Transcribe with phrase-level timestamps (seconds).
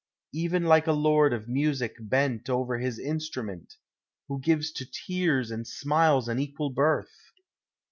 [0.33, 3.75] Even like a lord of music bent Over his instrument,
[4.29, 7.13] Who gives to tears and smiles an equal birth